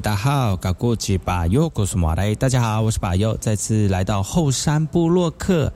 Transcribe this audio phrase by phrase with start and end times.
[0.00, 2.32] 大好，搞过去把右告诉马来。
[2.36, 5.72] 大家好，我是巴优，再次来到后山部落客。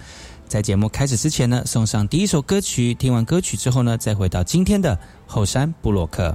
[0.47, 2.95] 在节目开始之前呢，送上第一首歌曲。
[2.95, 6.33] 听完歌曲之后呢，再回到今天的后山部落客。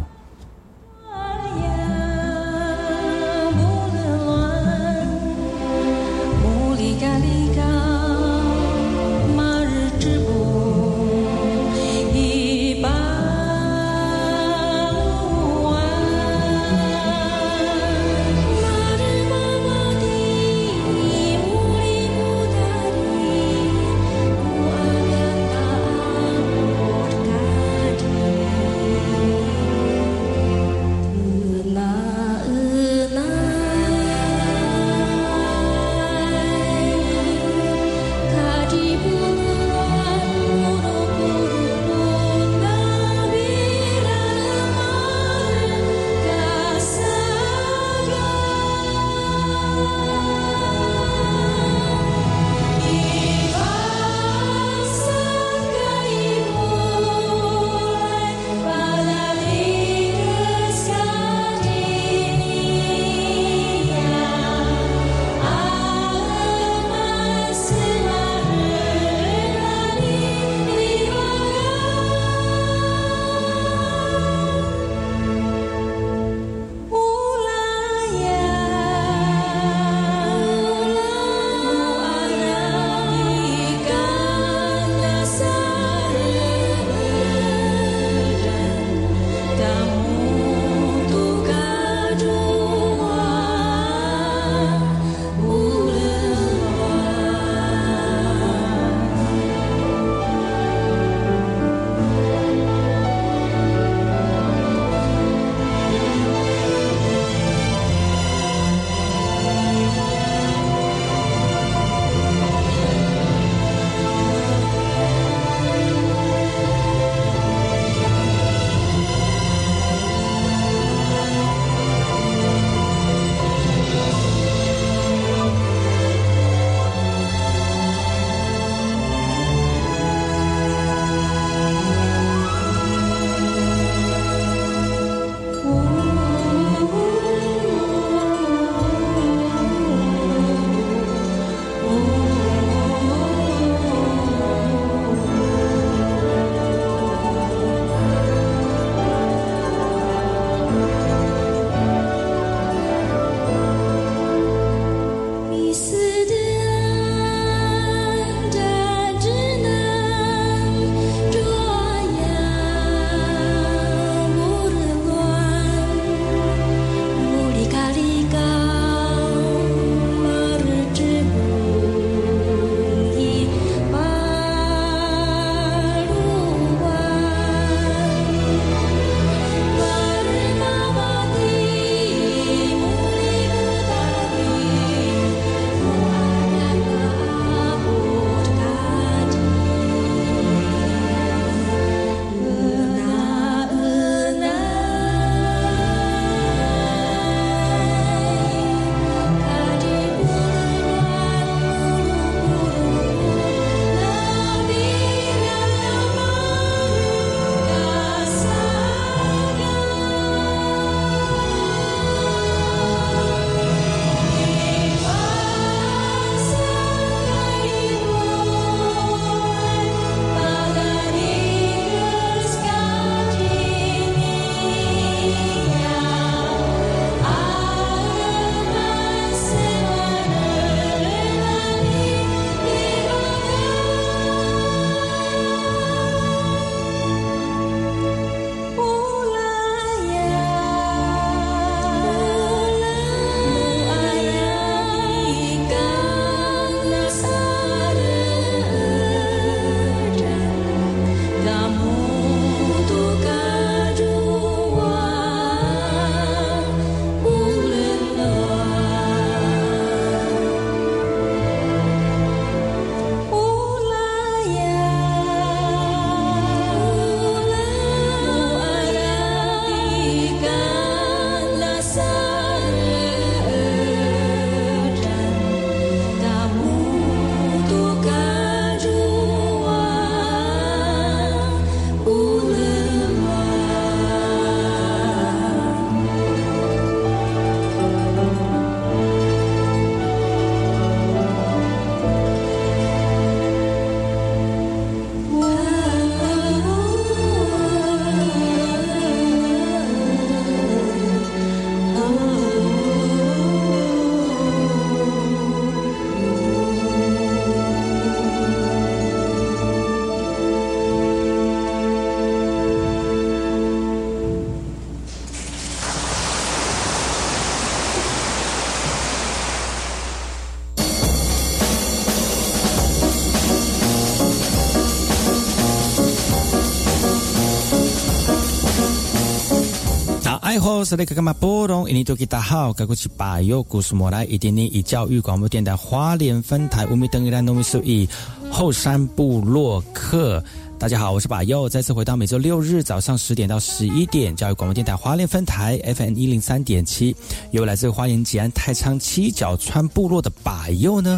[330.51, 331.89] 爱好是那个干嘛波动？
[331.89, 338.06] 印尼多吉大好，该过去把右故事莫来，一点点以教育广播电台花莲分台乌米登伊兰农民数以
[338.51, 340.44] 后山部落客。
[340.77, 347.15] 大家好，我是把右，再次回到每周六日早上十点到十一点，教育广播电台花莲分台 FM 一零三点七，
[347.51, 351.18] 由来自花莲吉安太仓七角川部落的把右呢。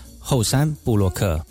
[0.21, 1.43] 后山布洛克。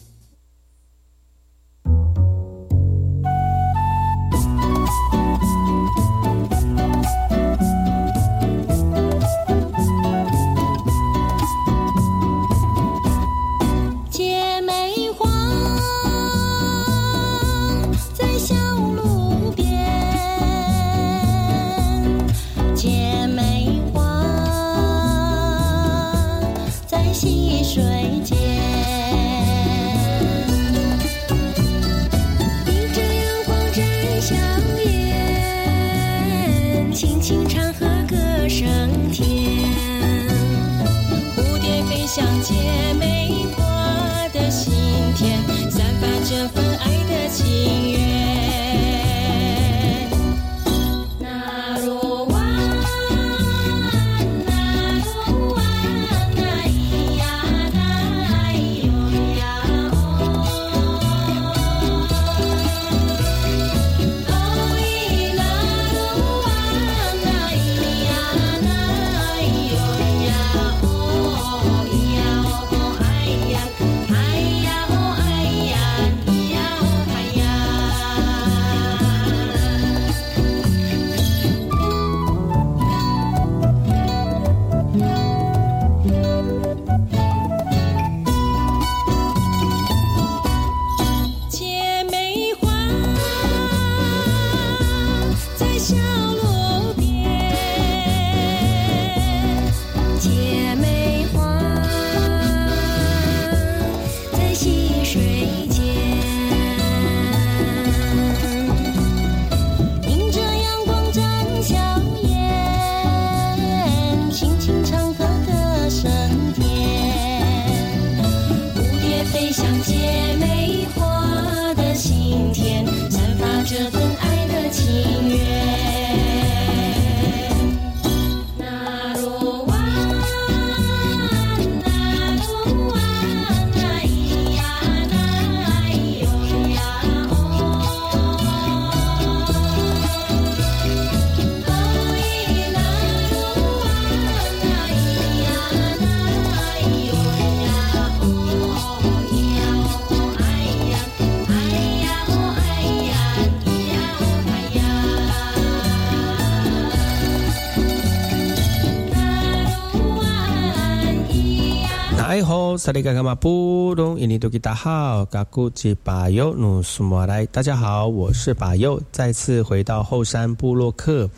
[162.79, 171.29] 萨利嘎嘎玛布隆印尼多吉达好，嘎古吉巴尤努苏马来，大家好，我是巴尤，再次回到后山部落克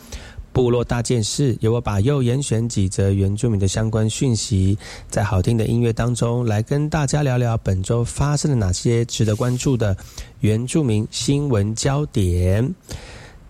[0.53, 4.79] 部落大件事，由我巴尤严选几则原住民的相关讯息，
[5.09, 9.97] 在好听的音乐当中来跟大家聊聊本周发生了哪些值得关注的
[10.41, 12.75] 原住民新闻焦点。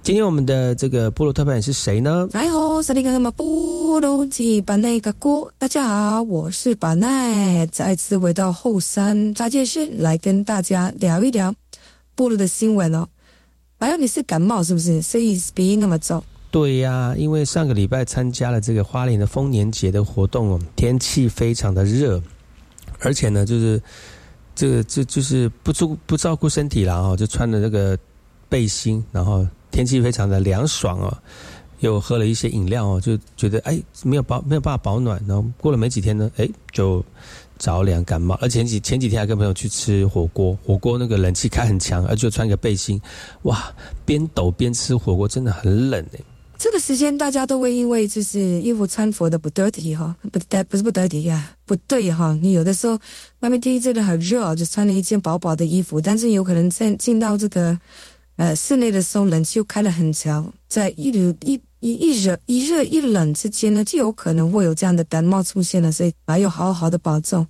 [0.02, 2.28] 今天我们的这个部落特派员是谁呢？
[2.32, 11.54] 哎好，萨利格玛部落吉巴奈嘎古，大家好，我是巴奈，再次回到后山大件事，来跟大家聊一聊
[12.16, 13.06] 部落的新闻哦。
[13.78, 15.00] 还有你是感冒是不是？
[15.00, 16.20] 所以鼻音那么重？
[16.50, 22.20] 对呀，因为上个礼拜参加了这个花莲的丰年节的活动哦，天气非常的热，
[22.98, 23.80] 而且呢，就是
[24.56, 27.96] 这个这就是不注不照顾身体了哦，就穿了这个
[28.48, 29.46] 背心，然后。
[29.72, 31.18] 天气非常的凉爽哦，
[31.80, 37.04] 又喝了一些饮料哦，就觉得哎没有保没有办法保暖，然后过了没几天呢，哎就
[37.58, 38.38] 着凉感冒。
[38.40, 43.00] 而前几前几天还跟朋友去吃火锅，火锅那个冷气开很强，而且穿个背心，
[43.42, 43.74] 哇，
[44.04, 46.20] 边抖边吃火锅真的很冷哎。
[46.58, 52.38] 这个时间大家都会因为就是衣服穿着的不得体哈，不得不是不得体呀，不对哈。
[52.40, 52.96] 你有的时候
[53.40, 57.76] 外面天气真的很热，就穿了一件薄薄的衣服，但是有可能在进到这个。
[58.36, 67.46] 呃，室内的时候冷气又开了很强，在一热一一一热一热一冷之间呢，就有可能会有这样的感冒出现了，所以还要好好的保重。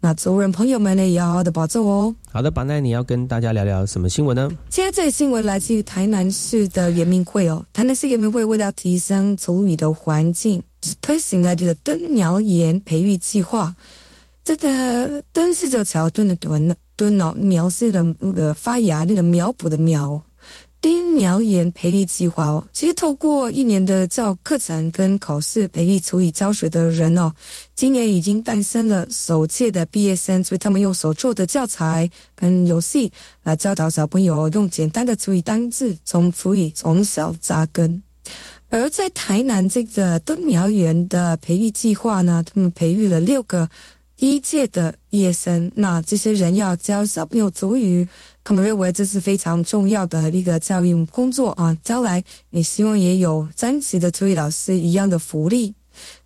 [0.00, 2.14] 那族人朋友们呢，也要好好的保重哦。
[2.30, 4.50] 好的，宝奈，你要跟大家聊聊什么新闻呢？
[4.68, 10.62] 现在这新闻来自于台南市的人民会哦，台南市人民会为了提升族语的环境，
[11.00, 13.74] 推行了这个敦苗岩培育计划。
[14.44, 20.22] 这个敦是这个桥墩的墩，敦哦，苗是的那个发芽那个苗圃的苗。
[20.80, 27.32] 丁苗研培育计划哦，其实透过一年的教课程跟考试培育足以教学的人哦，
[27.74, 33.10] 今年已经诞生了首届的毕业生，所以他们用手做的教材跟游戏
[33.44, 38.02] 来教导小朋友用简单的足语单字，从足语从小扎根。
[38.68, 43.66] 而在台南这个蹲苗园的培育计划呢，他们培育了六个
[44.16, 48.06] 一届的毕业生，那这些人要教小朋友足语。
[48.42, 55.74] 他们认为这是非常重要的一个教育工作啊，将来也希望也有专职的助理老师一样的福利。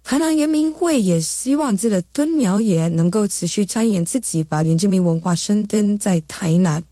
[0.02, 6.82] 台南人民会也希望这个敦苗园能够持续钻研自己，把原住民文化生根在台南，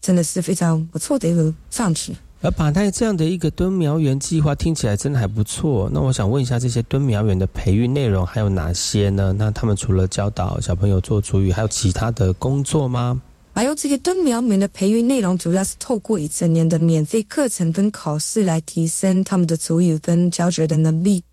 [0.00, 2.12] 真的是非常不错的一个上址。
[2.40, 5.90] 而把它这样的一个蹲苗园计划听起来真的还不错。
[5.92, 9.34] 那我想问一下，这些蹲苗园的培育内容还有哪些呢？
[9.36, 13.20] 那他们除了教导小朋友做主语，还有其他的工作吗？
[13.54, 21.24] 还有这些蹲苗园的培育内容，主要是透过一整年的免费课程跟考试来提升他们的主语跟教学的能力。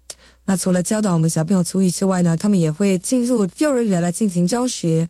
[0.45, 5.07] 那除了教导我们小朋友主语之外呢，他们也会进入幼儿园来进行教学。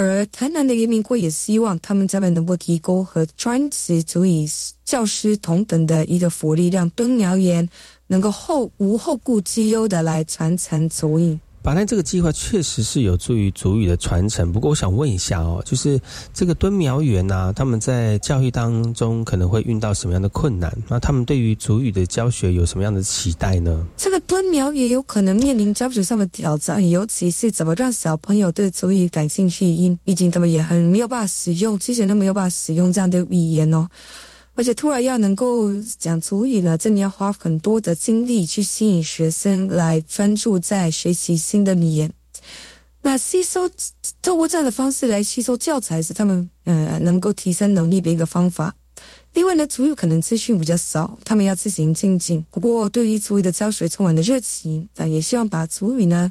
[0.00, 4.48] 而台南的移民会也希望他们这边能够提供和专职主语
[4.82, 7.68] 教师同等的一个福利，让敦苗园
[8.06, 11.38] 能够后无后顾之忧的来传承主语。
[11.62, 16.00] 把奈这个计划确实是有助于主语的传承，不过我想问一下哦，就是
[16.32, 20.74] 这个敦苗员呐，他们在教育当中可能会遇到什么样的困难？
[20.88, 23.86] 那他们对于主语的教学有什么样的期待呢？
[23.96, 33.86] 这个敦苗也有可能面临教学上的挑战，尤其是怎么让小朋友对主语感兴趣，因毕竟他们也很没有办法使用，之前都没有办法使用这样的语言哦。
[34.60, 42.12] 而且突然要能够讲足语了，真的要花很多的精力去吸引学生来专注在学习新的语言。
[43.00, 43.70] 那吸收
[44.20, 48.74] 透过这样的方式来吸收教材是他们呃能够提升能力的一个方法。
[49.32, 52.44] 另外呢，足语可能资讯比较少，他们要自行精进。
[52.50, 56.30] 不过对于足语的教学充满了热情，那也希望把足语呢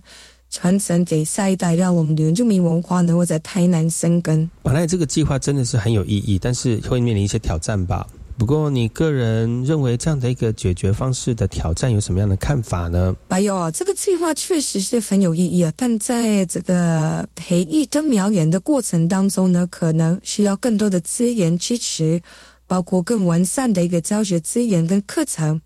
[0.52, 4.48] 传承给下一代，让我们的原住民文化能够在台南生根。
[4.62, 8.08] 本来这个计划真的是很有意义，但是会面临一些挑战吧。
[8.40, 13.14] 不过，你个人认为这样的一个解决方式的挑战有什么样的看法呢？
[13.28, 22.22] 哎呦，这个计划确实是很有意义啊，但在这个培育跟苗园的过程当中呢，可能需要更多的资源支持，
[22.66, 25.62] 包括更完善的一个教学资源跟课程。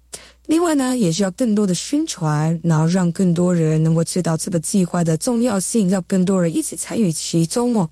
[0.48, 7.88] 另外呢，也需要更多的宣传，然后让更多人能够知道这个计划的重要性，让更多人一起参与其中哦。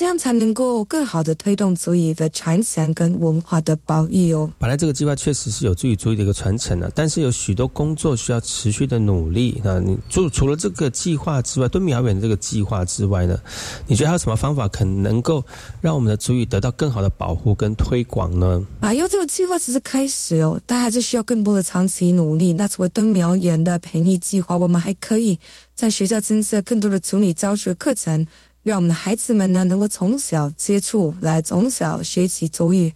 [0.00, 4.50] 这样才能够更好的推动族语的传承跟文化的保育哦。
[4.58, 9.60] 本来这个计划确实是有助于族语的一个传承的，但是有许多工作需要持续的努力。
[9.62, 13.38] 那你除除了这个计划之外，敦苗远的这个计划之外呢？
[13.86, 15.44] 你觉得还有什么方法可能能够
[15.82, 18.66] 让我们的族语得到更好的保护跟推广呢？
[18.80, 22.54] 啊，因为这个计划只是开始哦，但还是需要更多的长期努力。
[22.54, 25.38] 那除了敦苗远的培育计划，我们还可以
[25.74, 28.26] 在学校增设更多的足语教学课程。
[28.62, 32.92] 让我们的孩子们呢，能够从小接触，来从小学习祖语，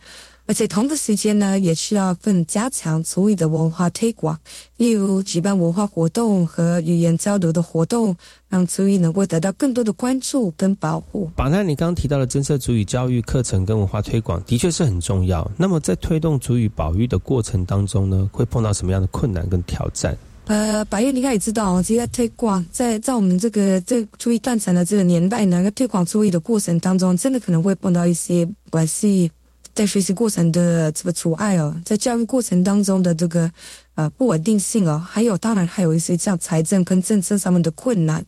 [0.47, 4.38] 而且同个时间呢，也需要更加强祖语的文化推广，
[4.76, 8.14] 例如举办文化活动和语言交流的活动，
[8.50, 11.30] 让祖语能够得到更多的关注跟保护。
[11.35, 15.50] 榜单，你刚刚提到的增设祖语教育课程跟文化推广，的确是很重要。
[15.56, 20.14] 那么在推动祖语保育的过程当中呢，会碰到什么样的困难跟挑战？
[20.47, 29.31] 呃，白月，你应该也知道，其实在推广，在在我们这个这初一诞生的这个年代呢，推广初一的过程当中，真的可能会碰到一些关系
[29.73, 33.51] 在学习过程的这个阻碍哦，在教育过程当中的这个
[33.95, 38.23] 呃不稳定性哦，还有当然还有一些像财政跟政策上面的困难。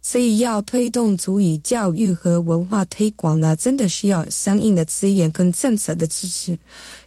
[0.00, 6.56] 所以要推动足以教育和文化推广呢，真的需要相应的资源跟政策的支持。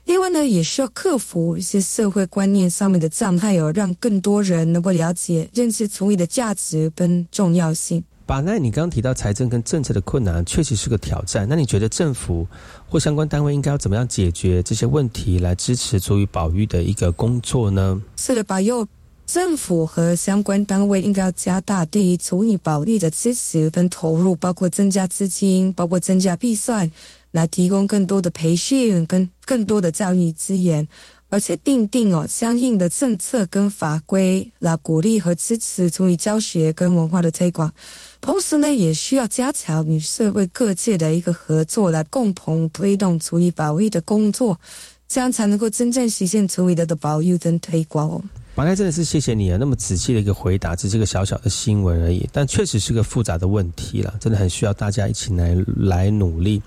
[0.06, 8.04] 另外呢，也需要克服一些社会观念上面的障碍哦，让更多人能够了解、认识足语的价值跟重要性。
[8.26, 11.46] 把那你刚刚提到财政跟政策的困难，确实是个挑战。
[11.50, 12.48] 那你觉得政府
[12.90, 18.02] 或相关单位应该要怎么样解决这些问题，来支持足语保育的一个工作呢？
[18.16, 18.88] 是的，把右。
[19.28, 26.92] 政府和相关单位应该要加大对于足语保育的支持跟投入，包括增加资金，包括增加预算，
[27.32, 30.88] 来提供更多的培训跟更多的教育资源。
[31.34, 37.74] 而且定定哦相应的政策跟法规来鼓励和支持足语教学跟文化的推广。
[38.20, 44.60] 同时呢，也需要加强与社会各界的一个合作，来共同推动足语保育的工作，
[45.08, 48.22] 这样才能够真正实现足语的的保育跟推广哦。
[48.62, 56.62] 马来真的是谢谢你啊，那么仔细的一个回答，只是个小小的新闻而已，但确实是个复杂的问题了，真的很需要大家一起来来努力。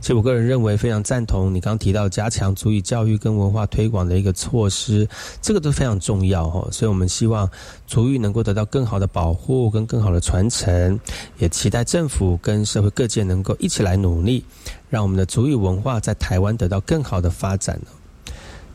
[0.00, 5.08] 其实我个人认为非常赞同你刚提到加强足语教育跟文化推广的一个措施，
[5.42, 6.68] 这个都非常重要哈。
[6.70, 7.50] 所以我们希望
[7.84, 11.00] 足语能够得到更好的保护跟更好的传承，
[11.38, 14.44] 也期待政府跟社会各界能够一起来努力，
[14.88, 17.76] 让我们的足语文化在台湾得到更好的发展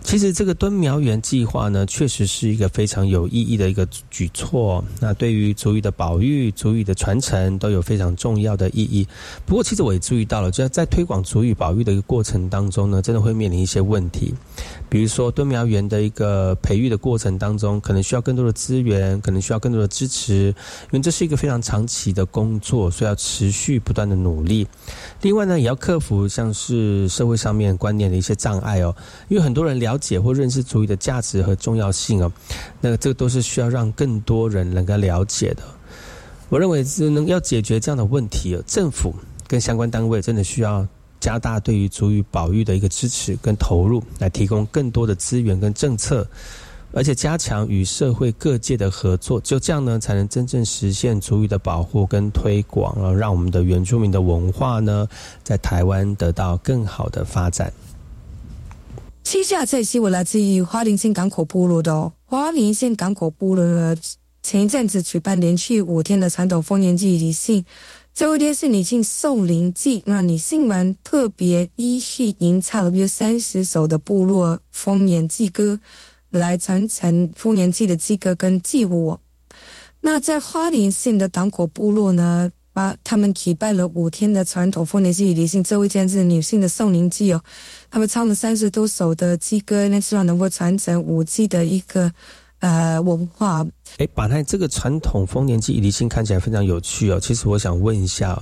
[0.06, 4.82] 其实这个敦苗园计划呢，确实是一个非常有意义的一个举措。
[5.02, 9.06] 那对于族语的保育、族语的传承都有非常重要的意义。
[9.46, 14.34] 不过，其实我也注意到了，就在推广族语保育的一个过程当中呢，真的会面临一些问题。
[14.96, 20.46] 比如说，蹲苗园的一个培育的过程当中，可能需要更多的资源，可能需要更多的支持，
[20.84, 24.66] 因为这是一个非常长期的工作，所以要持续不断的努力。
[25.22, 28.96] 另外呢，也要克服像是社会上面观念的一些障碍哦，
[29.28, 32.32] 因为很多人了解或认识主语的价值和重要性哦，
[32.80, 35.64] 那这个都是需要让更多人能够了解的。
[36.48, 39.14] 我认为是能要解决这样的问题，政府
[39.46, 40.88] 跟相关单位真的需要。
[41.26, 46.28] 加大对于足语保育的一个支持跟投入，来提供更多的资源跟政策，
[46.92, 55.08] 而且加强与社会各界的合作，就这样呢，才能真正实现足语的保护跟推广，然后让我们的原住民的文化呢，
[55.44, 57.74] 在台湾得到更好的发展。
[59.24, 63.98] 接下这期我来自于花莲县港口部落的哦，花莲县港口部落呢，
[64.44, 67.66] 前一阵子举办连续五天的传统丰年祭礼性。
[68.15, 75.78] 最后一天是女性送灵祭，那女性们特别依序吟唱约三十首的部落丰年祭歌，
[76.30, 79.19] 来传承丰年祭的祭歌跟祭舞。
[79.99, 85.62] 那在花莲县的党口部落呢，把他们举办了五天的传统丰年祭礼性。
[85.62, 87.43] 最后一天是女性的送灵祭哦，
[87.91, 92.13] 他们唱了三十多首的祭歌，那希望能够传承五祭的一个。
[92.65, 93.63] 呃，文化，
[93.99, 97.19] 哎，把它这个传统丰年祭礼性看起来非常有趣哦。
[97.19, 98.41] 其实我想问一下，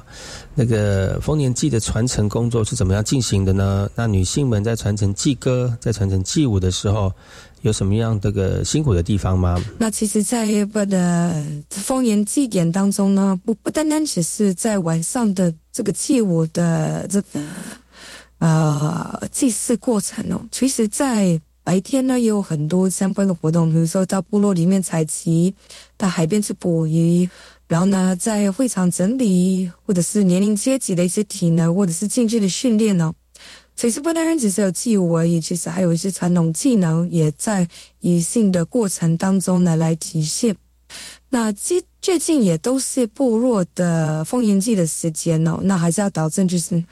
[0.55, 3.89] 那个丰年祭的传承工作是怎么样进行的呢？
[3.95, 7.11] 那女性们在传承祭歌、在传承祭舞的时候，
[7.63, 9.61] 有什么样这个辛苦的地方吗？
[9.77, 17.41] 那其实，在不的丰年祭典当中呢，不不单单只是在晚上的这个祭舞的这个
[18.39, 25.55] 呃祭祀过程哦，其实，在白天呢，也有很多相关的活动，比如说到部落里面采集，
[25.95, 27.29] 到海边去捕鱼，
[27.67, 33.13] 然后呢，在会场整理，或者是年龄阶级的一些体能，或者是竞技的训练呢。
[33.75, 37.67] 其实不单单只是有技舞而已，其实还有一些传统技能，也在
[38.01, 40.55] 移性的过程当中呢来体现。
[41.29, 46.83] 那最最近也都是部落的丰年祭的时间哦，那还是要保证就是。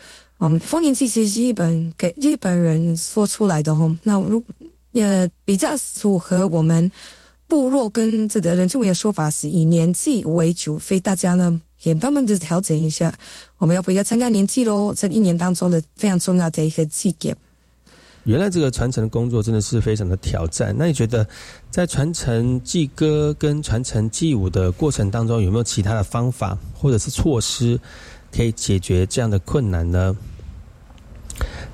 [0.44, 4.44] 嗯，丰年祭其实是日本给日本人说出来的哈，那如
[4.92, 6.92] 也比较符合我们
[7.48, 13.14] 部落跟这个人住民的说法，是以年纪为主，所以大家呢也慢慢的调整一下，
[13.60, 14.92] 我们要不要参加年纪喽？
[14.96, 17.38] 这一年当中的非常重要的一个祭典。
[18.24, 20.76] 原来这个传承的工作真的是非常的挑战。
[20.76, 21.28] 那你觉得
[21.70, 27.80] 在传承祭歌跟传承祭舞的过程当中，有没有其他的方法或者是措施
[28.36, 30.18] 可以解决这样的困难呢？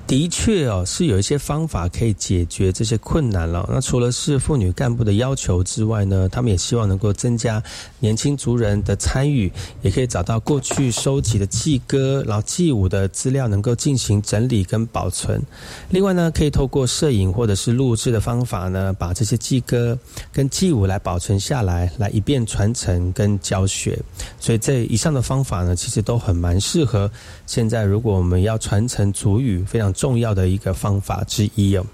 [0.08, 3.68] 的确哦，是有一些方法可以解决这些困难了。
[3.70, 7.62] 那除了是妇女干部的要求之外呢，他们也希望能够增加
[8.00, 15.42] 年轻族人的参与，也可以找到过去收集的祭歌、然后祭舞的资料，能够进行整理跟保存。
[15.90, 19.98] 另外呢，可以透过摄影或者是录制的方法呢，把这些祭歌
[20.32, 23.98] 跟祭舞来保存下来，来以便传承跟教学。
[24.40, 27.10] 所以这以上的方法呢，其实都很蛮适合
[27.46, 29.92] 现在如果我们要传承族语非常。
[29.98, 31.84] 重要的一个方法之一哦。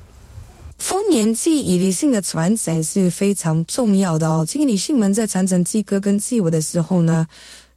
[0.76, 4.44] 丰年祭以理性的传承是非常重要的哦。
[4.46, 7.26] 这个女性们在传承祭歌跟祭舞的时候呢，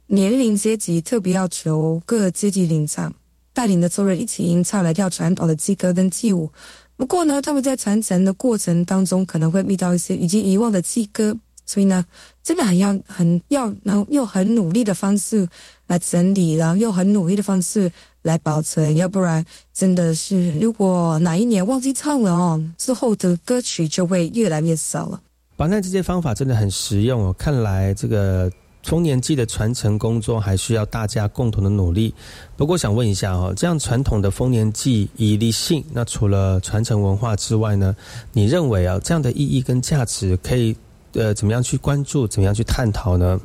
[0.08, 3.10] 年龄阶级特别要求各阶级领唱，
[3.54, 6.50] 带领的族人一起吟唱来跳传统的祭歌跟祭舞。
[6.96, 12.04] 不过呢，他们在传承的过程当中，可能会遇到一些已经遗忘的祭歌，所以呢，
[12.42, 15.48] 真的很要很要，然后又很努力的方式
[15.86, 17.90] 来整理，然后又很努力的方式。
[18.28, 25.18] 来保存，要不然真的是，如果哪一年忘记唱了哦，之后的歌曲就会越来越少了。
[25.56, 27.32] 保难这些方法真的很实用哦。
[27.38, 28.52] 看来这个
[28.84, 32.14] 丰年祭的传承工作还需要大家共同的努力。
[32.54, 37.96] 不过，想问一下哦，这样传统的丰年祭以立信，那除了传承文化之外呢？
[38.32, 40.76] 你认为啊，这样的意义跟价值可以
[41.14, 43.40] 呃怎么样去关注，怎么样去探讨呢？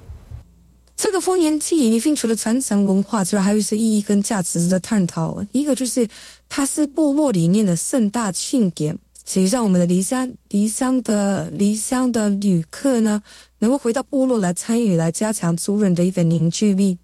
[0.96, 5.44] 这个丰年祭一定除了传承文化之外，还有一些意义跟价值的探讨。
[5.52, 6.08] 一个就是
[6.48, 8.98] 它是部落里面的盛大庆典。
[9.26, 13.24] 实际上，我们的离乡离乡的离乡的旅客呢，
[13.60, 16.98] 能够回到部落来参与，来加强族人的一个凝聚力。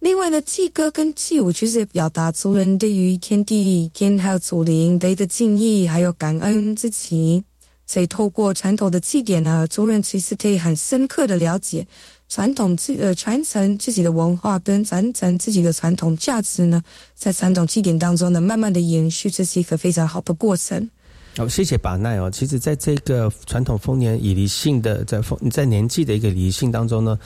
[0.00, 7.44] 另外呢，祭歌跟祭舞其实也表达族人对于天地、天还有祖灵的一个敬意，还有感恩之情。
[7.86, 11.86] 所以，透过传统的祭典呢，族人其实可以很深刻的了解
[12.28, 16.82] 传统自呃传承自己的文化跟传承自己的传统价值呢，
[17.14, 20.88] 在传统祭典当中呢，慢慢的延续，这是一个非常好的过程。
[21.36, 22.28] 好，谢谢巴奈哦。
[22.28, 27.16] 其实，在这个传统丰年以理性的在丰在年纪的一个理性当中呢，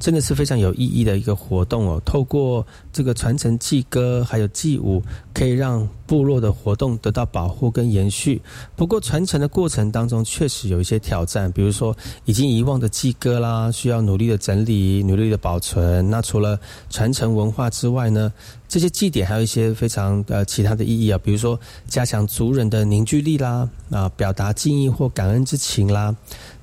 [0.00, 2.00] 真的是非常有意义的一个活动哦。
[2.02, 2.66] 透过
[2.98, 5.00] 这个传承祭歌还有祭舞，
[5.32, 8.42] 可以让部落的活动得到保护跟延续。
[8.74, 16.10] 不过，传承的过程当中确实有一些挑战，比如说已经遗忘的祭歌啦，需要努力的整理、努力的保存。
[16.10, 16.58] 那除了
[16.90, 18.32] 传承文化之外呢？
[18.68, 26.14] 这些祭典还有一些非常呃其他的意义啊，比如说加强族人的凝聚力啦，啊，表达敬意或感恩之情啦。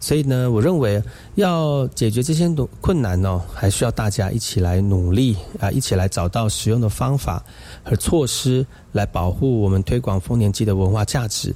[0.05, 1.01] 所以呢，我认为
[1.33, 2.47] 要解决这些
[2.79, 7.43] 困难呢，还需要大家一起来努力啊，一起来找到使用的方法
[7.83, 11.51] 和措施来保护我们推广丰年祭的文化价值。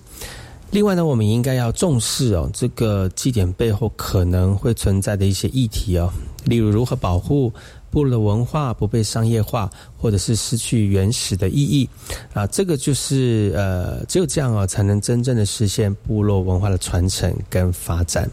[0.72, 6.12] 另外呢，我们应该要重视哦，这个祭典背后可能会存在的一些议题哦，
[6.46, 7.54] 例如如何保护。
[7.92, 11.90] 部落文化不被商业化，或者是失去原始的意义，
[12.34, 18.30] 啊，这个就是呃，只有这样啊，才能真正的实现部落文化的传承跟发展。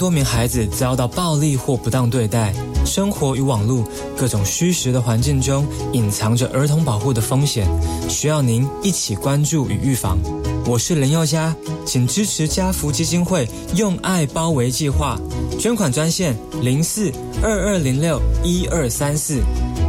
[0.00, 2.54] 多名孩子遭到暴力或不当对待，
[2.86, 3.84] 生活与网络
[4.16, 7.68] 各种虚实的环境中，隐藏着儿童保护的风险，
[8.08, 10.16] 需要您一起关注与预防。
[10.64, 15.18] 我是林宥嘉，请支持家福基金会用爱包围计划，
[15.58, 19.42] 捐款专线零四二二零六一二三四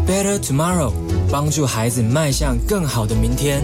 [0.06, 0.92] ，Better Tomorrow，
[1.32, 3.64] 帮助孩子迈向更好的明天。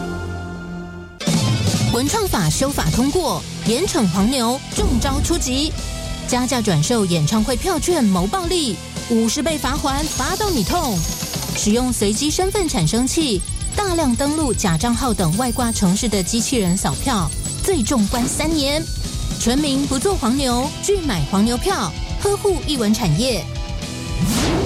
[2.31, 5.69] 法修法通过，严惩黄牛，中招出击。
[6.29, 8.77] 加价转售演唱会票券谋暴利，
[9.09, 10.97] 五十倍罚还，罚到你痛。
[11.57, 13.41] 使用随机身份产生器，
[13.75, 17.29] 大量登录假账号等外挂城市的机器人扫票，
[17.65, 18.81] 最重关三年。
[19.37, 21.91] 全民不做黄牛，拒买黄牛票，
[22.23, 23.43] 呵护艺文产业。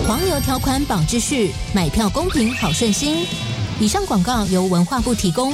[0.07, 3.25] 黄牛条款保秩序，买票公平好顺心。
[3.79, 5.51] 以上广告由文化部提供。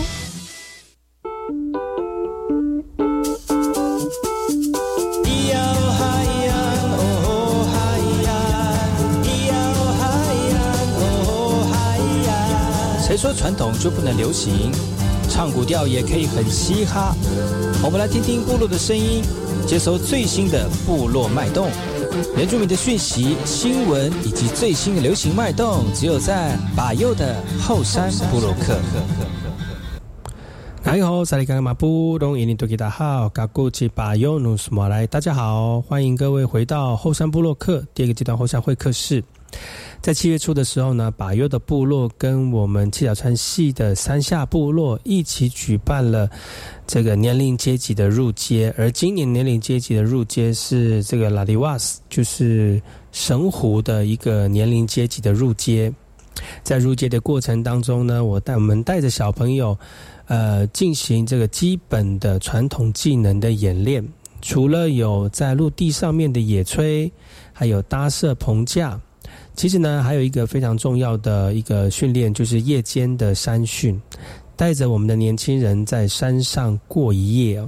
[13.22, 14.72] 说传统就不能流行？
[15.30, 17.16] 唱古调也可以很嘻哈。
[17.84, 19.22] 我们来听听部落的声音，
[19.68, 21.70] 接收最新的部落脉动、
[22.36, 28.80] 原住民的讯息、新闻以及最新的流行脉动，只有在把右的后山部落克。
[30.82, 39.24] 大家好，萨利干马布隆伊尼多吉达好，嘎古吉巴尤努斯马来，大家好，欢迎各位回到后山部落克第二个阶段后山会客室。
[40.02, 46.30] 在七月初的时候呢，把右的部落跟我们七角川系的山下部落一起举办了
[46.88, 55.94] 这个年龄阶级的入阶，而今年年龄阶级的入阶是这个拉迪瓦斯，就是神湖的一个年龄阶级的入阶。
[56.64, 59.78] 在入阶的过程当中呢，我带我们带着小朋友。
[60.28, 64.02] 呃，进行这个基本的传统技能的演练，
[64.42, 67.12] 除了有在陆地上面的野炊，
[67.52, 68.98] 还有搭设棚架。
[69.56, 74.02] 其实呢，还有一个非常重要的一个训练，就是夜间的山训，
[74.56, 77.62] 带着我们的年轻人在山上过一夜。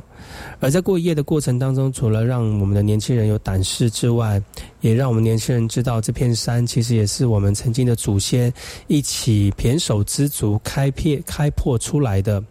[0.60, 4.42] 而在过一夜的过程当中，除了让我们的年轻人有胆识之外，
[4.80, 8.52] 也让我们年轻人知道这片山其实也是我们曾经的祖先
[8.88, 12.42] 一起胼手知足开辟开拓出来的。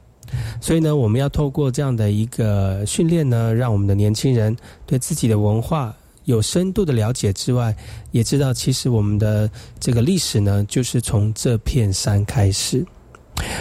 [0.61, 4.55] 所以呢，我们要透过这样的一个训练呢，让我们的年轻人
[4.87, 7.75] 对自己的文化有深度的了解之外，
[8.11, 12.85] 也知道其实我们的这个历史呢，就是从这片山开始。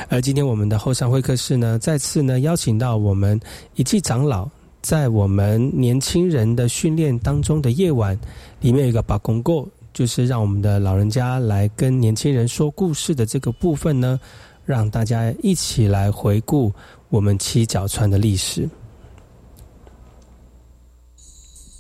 [0.10, 3.40] 而今天我们的后山会客室呢，再次呢邀请到我们
[3.76, 4.48] 一季长老，
[4.82, 8.18] 在我们年轻人的训练当中的夜晚，
[8.60, 14.20] 里面有一个把公够，就是让我们的老人家来跟年轻人说故事的这个部分呢。
[14.64, 16.72] 让大家一起来回顾
[17.10, 18.70] 我们七角川的历史。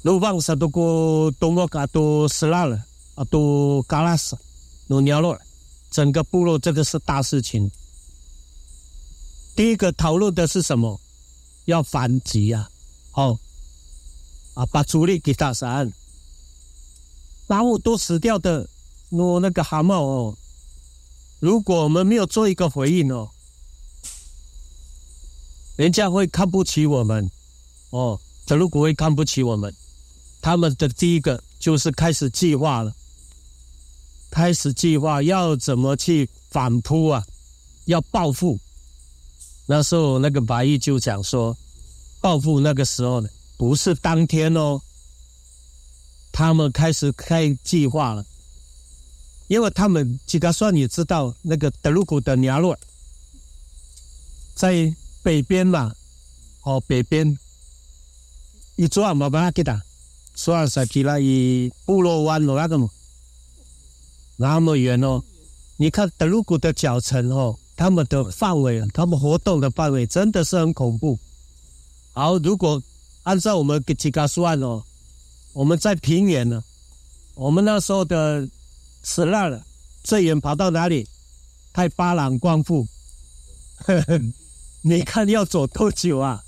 [0.03, 2.83] 鲁邦萨多过东莫嘎多斯拉了
[3.13, 4.35] 啊，多嘎拉斯
[4.87, 5.39] 努鸟洛，
[5.91, 7.69] 整个部落这个是大事情。
[9.55, 10.99] 第一个讨论的是什么？
[11.65, 12.67] 要反击啊！
[13.11, 13.37] 好
[14.55, 15.93] 啊，把主力给打散，
[17.45, 18.67] 把我都死掉的
[19.09, 20.35] 我那个蛤蟆哦。
[21.39, 23.29] 如果我们没有做一个回应哦，
[25.75, 27.29] 人家会看不起我们
[27.91, 28.19] 哦。
[28.47, 29.73] 德鲁国会看不起我们，
[30.41, 32.93] 他们的第一个就是开始计划了，
[34.29, 37.25] 开始计划要怎么去反扑啊，
[37.85, 38.59] 要报复。
[39.67, 41.55] 那时候那个白玉就讲说，
[42.19, 44.81] 报复那个时候呢，不是当天哦，
[46.31, 48.25] 他们开始开计划了。
[49.47, 52.77] 因为他们吉嘎算也知道那个德鲁古的尼亚洛
[54.55, 55.93] 在北边嘛，
[56.63, 57.37] 哦北边，
[58.77, 59.81] 一做啊冇办法给他，
[60.43, 62.89] 说啊是去了以部落湾咯那个么，
[64.37, 65.21] 那么远哦。
[65.77, 71.19] 你看德鲁古的脚程哦，他们的范围，他们活动的范围真的是很恐怖。
[72.13, 72.81] 好，如果
[73.23, 74.83] 按照我们吉吉嘎算哦，
[75.53, 76.63] 我们在平原呢，
[77.35, 78.47] 我们那时候的。
[79.03, 79.59] 死了，
[80.03, 81.07] 最远跑到哪里？
[81.73, 82.87] 太巴朗光复，
[84.85, 86.43] 你看要走多久啊？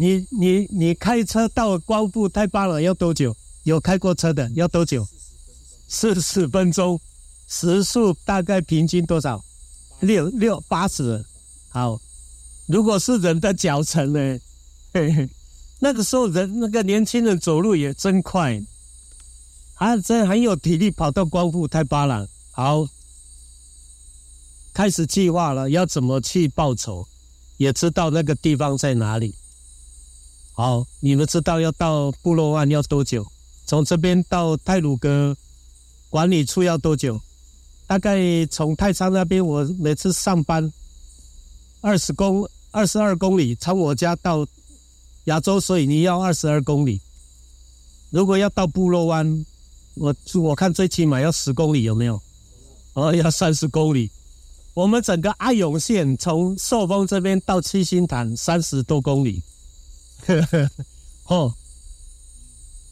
[0.00, 3.36] 你你你开车到光复太巴朗要多久？
[3.64, 5.06] 有开过车的要多久？
[5.88, 6.98] 四十分钟，
[7.46, 9.44] 时速大概平均多少？
[10.00, 11.22] 六六八十。
[11.68, 12.00] 好，
[12.64, 14.40] 如果是人的脚程呢？
[14.94, 15.28] 嘿嘿，
[15.80, 18.58] 那个时候人那个年轻人走路也真快。
[19.74, 22.88] 啊，这很有体力，跑到光复太巴朗，好，
[24.72, 27.06] 开始计划了，要怎么去报仇，
[27.58, 29.34] 也知道那个地方在哪里。
[30.60, 33.26] 好，你们知道要到部落湾要多久？
[33.64, 35.34] 从这边到泰鲁阁
[36.10, 37.18] 管理处要多久？
[37.86, 40.70] 大概从太仓那边，我每次上班
[41.80, 44.46] 二十公二十二公里，从我家到
[45.24, 47.00] 亚洲水泥要二十二公里。
[48.10, 49.46] 如果要到部落湾。
[49.94, 52.20] 我我看最起码要十公里，有没有？
[52.92, 54.10] 哦，要三十公里。
[54.74, 59.42] 我们整个阿勇县从寿丰这边到七星潭三十多公里。
[60.26, 60.70] 呵 呵
[61.24, 61.54] 哦，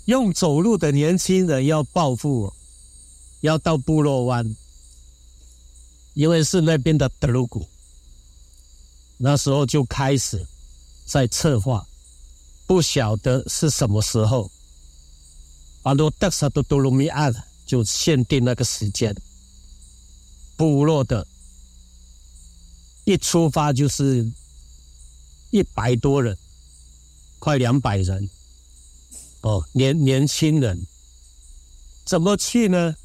[0.07, 2.53] 用走路的年轻人要暴富，
[3.41, 4.57] 要到部落湾。
[6.15, 7.65] 因为是那边的德鲁古，
[9.19, 10.45] 那时候就开始
[11.07, 11.87] 在策划，
[12.67, 14.51] 不晓得是什么时候，
[15.85, 17.33] 阿罗德萨多多鲁米亚
[17.65, 19.15] 就限定那个时间，
[20.57, 21.25] 部落的，
[23.05, 24.29] 一出发就是
[25.51, 26.37] 一百多人，
[27.39, 28.29] 快两百人，
[29.41, 30.87] 哦，年年轻人，
[32.05, 32.97] 怎么去呢？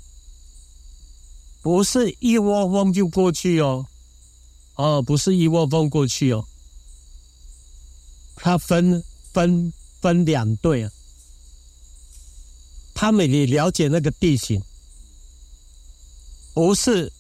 [1.62, 3.86] 不是一窝蜂就过去哦，
[4.76, 6.46] 哦，不是一窝蜂过去哦，
[8.36, 10.92] 他分分分两队啊，
[12.94, 14.62] 他们也了解那个地形，
[16.54, 17.14] 不是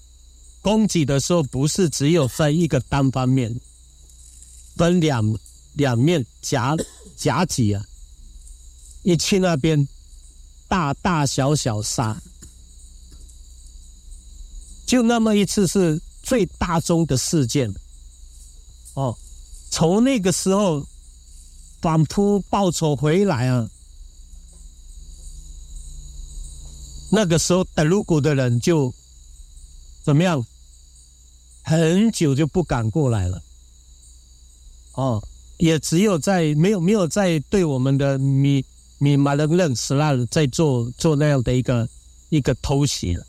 [0.61, 3.57] 攻击的时候，不是只有分一个单方面，
[4.75, 5.39] 分两
[5.73, 6.75] 两面夹
[7.23, 7.85] 夹击啊，
[9.03, 9.87] 一去那边，
[10.67, 12.21] 大大小小杀。
[14.85, 17.73] 就那么一次是最大宗的事件，
[18.95, 19.17] 哦，
[19.71, 20.85] 从那个时候
[21.81, 23.69] 反扑报仇回来啊，
[27.09, 28.93] 那个时候德鲁古的人就
[30.03, 30.45] 怎么样，
[31.63, 33.41] 很久就不敢过来了，
[34.95, 35.25] 哦，
[35.57, 38.63] 也只有在没有没有在对我们的米
[38.97, 41.87] 米马人认识那在做做那样的一个
[42.29, 43.25] 一个偷袭了。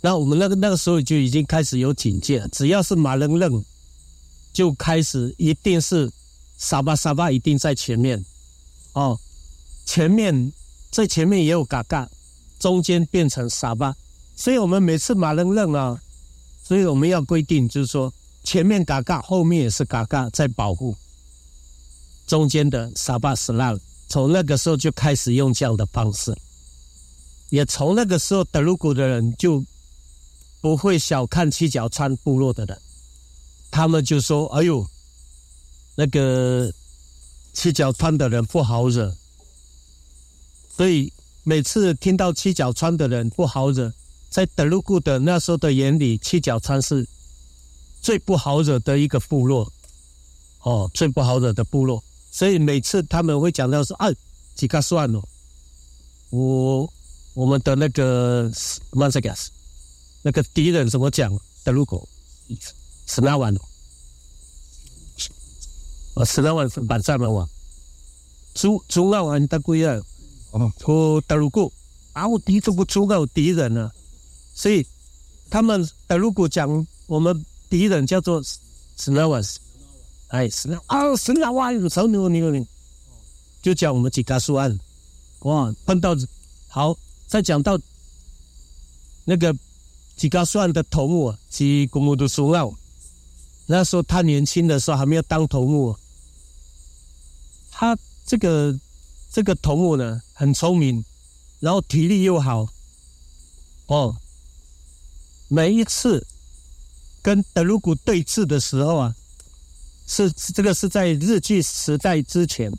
[0.00, 3.64] 那我们那个那个时候就已经开始有警戒了，只要是马人认，
[4.52, 6.08] 就开始一定是
[6.56, 8.24] 沙巴沙巴一定在前面，
[8.92, 9.18] 哦，
[9.84, 10.52] 前面
[10.90, 12.08] 在前面也有嘎嘎，
[12.60, 13.96] 中间变成沙巴，
[14.36, 16.00] 所以我们每次马人认啊，
[16.62, 18.12] 所以我们要规定就是说
[18.44, 20.96] 前面嘎嘎，后面也是嘎嘎在保护，
[22.28, 23.76] 中间的沙巴斯拉，
[24.08, 26.32] 从那个时候就开始用这样的方式，
[27.48, 29.64] 也从那个时候德鲁古的人就。
[30.60, 32.76] 不会小看七角川部落的人，
[33.70, 34.84] 他们就说：“哎呦，
[35.94, 36.68] 那个
[37.52, 39.14] 七角川的人不好惹。”
[40.76, 41.12] 所以
[41.44, 43.92] 每次听到七角川的人不好惹，
[44.28, 47.06] 在德鲁古的那时候的眼里，七角川是
[48.02, 49.72] 最不好惹的一个部落，
[50.62, 52.02] 哦，最不好惹的部落。
[52.30, 54.08] 所以每次他们会讲到说：“啊，
[54.54, 55.22] 几个算了，
[56.30, 56.92] 我
[57.34, 58.50] 我们的那个
[58.92, 59.50] 曼塞加斯。”
[60.20, 61.32] 那个敌人怎么讲
[61.64, 61.72] 的？
[61.72, 62.06] 如果
[63.06, 63.54] 十那万，
[66.14, 67.48] 哦，十那万板上了哇！
[68.52, 69.96] 朱朱那万的贵啊！
[70.50, 71.72] 哦，和德鲁古
[72.12, 73.90] 啊，我敌这个朱有敌人呢，
[74.54, 74.84] 所以
[75.48, 79.40] 他们德鲁古讲我们敌人叫做十那万，
[80.28, 82.66] 哎，十那啊，十那万，操牛牛牛，
[83.60, 84.78] 就讲我们几家书案，
[85.40, 86.16] 哇，碰到
[86.68, 87.78] 好，再讲到
[89.24, 89.54] 那个。
[90.18, 92.74] 几个算的头目，几公墓的苏奥。
[93.66, 95.96] 那时候他年轻的时候还没有当头目，
[97.70, 98.76] 他这个
[99.30, 101.04] 这个头目呢很聪明，
[101.60, 102.66] 然后体力又好。
[103.86, 104.16] 哦，
[105.46, 106.26] 每一次
[107.22, 109.14] 跟德鲁古对峙的时候啊，
[110.08, 112.72] 是这个是在日据时代之前，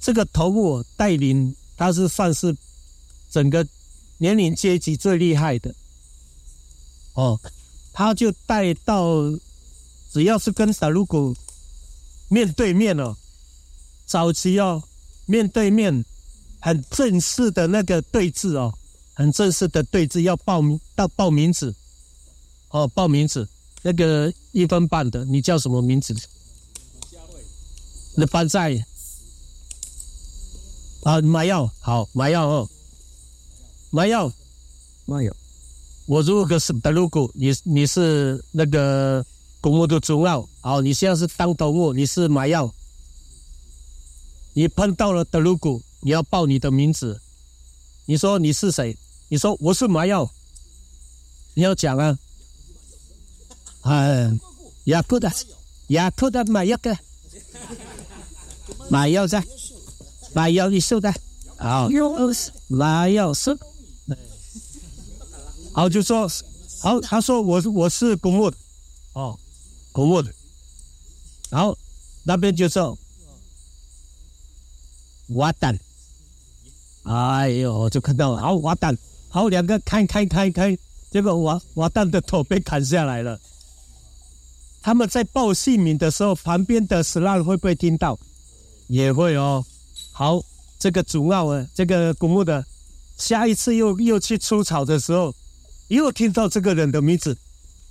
[0.00, 2.56] 这个头目带领他是算是
[3.28, 3.66] 整个
[4.18, 5.74] 年龄阶级最厉害的。
[7.14, 7.38] 哦，
[7.92, 9.12] 他就带到，
[10.12, 11.36] 只要是跟萨鲁古
[12.28, 13.16] 面对面哦，
[14.06, 14.82] 早期哦，
[15.26, 16.04] 面对面
[16.60, 18.72] 很正式的那个对峙哦，
[19.14, 21.74] 很正式的对峙要报名到报名字，
[22.70, 23.48] 哦，报名字
[23.82, 26.14] 那个一分半的，你叫什么名字？
[28.16, 28.84] 那班在
[31.02, 32.68] 啊，买药好，买药哦，
[33.90, 34.32] 买药，
[35.04, 35.34] 买药。
[36.06, 39.24] 我如果是德鲁古，你你是那个
[39.60, 42.72] 公墓的主要，好，你现在是当头目，你是买药，
[44.52, 47.20] 你碰到了德鲁古，你要报你的名字，
[48.06, 48.96] 你说你是谁？
[49.28, 50.30] 你说我是麻药，
[51.54, 52.18] 你要讲啊，
[53.82, 54.30] 哎，
[54.84, 55.32] 雅库达，
[55.88, 56.96] 雅库达麻药的，
[58.94, 59.44] 麻药在，
[60.34, 61.12] 买药你收的，
[61.58, 61.88] 好，
[62.68, 63.58] 麻药收。
[65.72, 66.30] 好，就说
[66.80, 68.56] 好，他说我是我是公墓的，
[69.14, 69.36] 哦，
[69.90, 70.32] 公墓的，
[71.50, 71.76] 然后
[72.22, 72.96] 那边就说
[75.30, 75.76] 瓦蛋，
[77.02, 78.96] 哎呦，就看到好瓦蛋，
[79.28, 80.78] 好两个开开开开，
[81.10, 83.40] 结果瓦瓦蛋的头被砍下来了。
[84.80, 88.16] 他们在报姓名的时候，旁边的死浪会不会听到？
[88.86, 89.64] 也会哦。
[90.12, 90.42] 好，
[90.78, 92.64] 这个主奥啊，这个古墓的，
[93.16, 95.34] 下一次又又去出草的时候。
[95.88, 97.36] 又听到这个人的名字，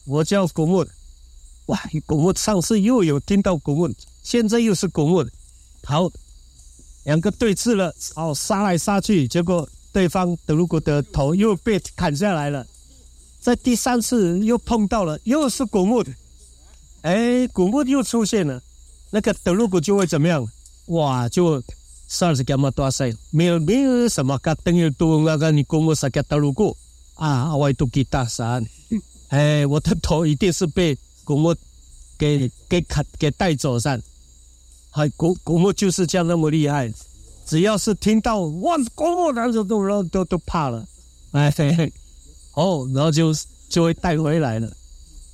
[0.06, 0.84] 我叫古木。
[1.68, 5.24] 哇，古木上次又有听到古木，现在又是古木。
[5.84, 6.10] 好，
[7.04, 12.66] 两个对峙了，哦，杀来杀去，结果对方德鲁古的头又被砍下来了。
[13.39, 16.04] 在第三次又碰到了，又是古木。
[17.04, 18.60] 哎，古木又出现了，
[19.12, 20.46] 那个德鲁古就会怎么样？
[20.88, 21.63] 哇，就。
[22.05, 23.11] 啥是干嘛大赛？
[23.31, 26.77] 没有没有什么，噶等于多那个你公我啥个德鲁古
[27.15, 28.63] 啊，我都给大山。
[29.29, 31.55] 哎，我的头一定是被公我
[32.15, 33.99] 给给砍给带走噻。
[34.91, 36.93] 还公公我就是这样那么厉害，
[37.47, 40.86] 只要是听到哇公我，然后都都都怕了。
[41.31, 41.51] 哎，
[42.53, 43.34] 哦，然后就
[43.69, 44.71] 就会带回来了。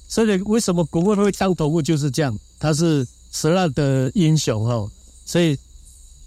[0.08, 2.40] 所以为什么公我会当头目就是这样？
[2.58, 4.90] 他是十二的英雄哦，
[5.30, 5.56] 所以。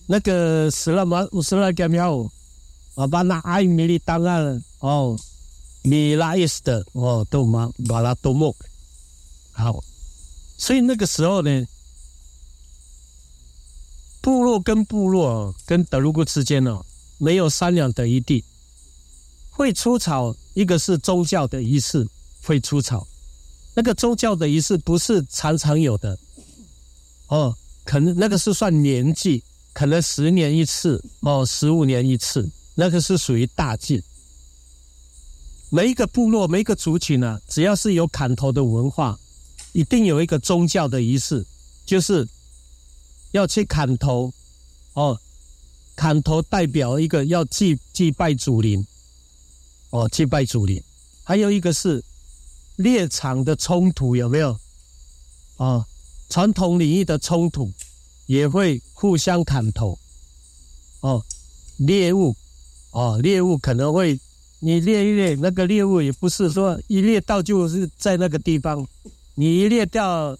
[0.05, 2.29] 那个死了嘛，死了干喵，
[2.95, 5.17] 我把那阿米里当案哦，
[5.83, 8.55] 米拉伊斯的哦，都嘛把它都摸
[9.53, 9.83] 好，
[10.59, 11.67] 所以那个时候呢，
[14.21, 16.85] 部落跟部落跟德鲁古之间呢，
[17.17, 18.45] 没有商量的一地，
[19.51, 22.07] 会出草，一个是宗教的仪式
[22.43, 23.07] 会出草，
[23.75, 26.19] 那个宗教的仪式不是常常有的，
[27.29, 27.57] 哦，
[27.93, 29.45] 可能那个是算年纪。
[29.75, 34.03] 可能十年一次哦，十五年一次，那个是属于大忌。
[35.71, 39.19] 每一个部落、每一个族群呢，只要是有砍头的文化，
[39.73, 41.47] 一定有一个宗教的仪式，
[41.87, 42.27] 就是
[43.33, 44.33] 要去砍头
[44.95, 45.19] 哦。
[45.95, 48.87] 砍头代表一个要祭祭拜祖灵
[49.91, 50.83] 哦，祭拜祖灵。
[51.25, 52.03] 还有一个是
[52.77, 54.59] 猎场的冲突，有没有？
[55.57, 55.87] 啊，
[56.33, 57.71] 传统领域的冲突。
[58.27, 59.99] 也会互相砍头，
[61.01, 61.23] 哦，
[61.77, 62.35] 猎物，
[62.93, 64.19] 哦，猎物可能会
[64.61, 68.87] 你猎一猎，那个猎物也不是说一猎到就是在那个地方，
[69.35, 70.39] 你一猎掉，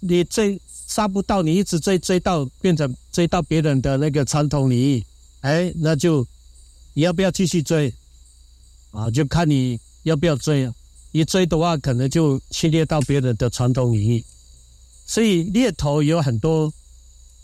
[0.00, 5.04] 你追杀不到，你一直追追到变成追到别人的那个传统领域，
[5.40, 6.24] 哎，那就
[6.92, 7.92] 你要不要继续追？
[8.92, 10.74] 啊，就看你要不要追啊，
[11.10, 14.24] 一追的话可能就侵略到别人的传统领域，
[15.06, 16.72] 所以猎头有很多。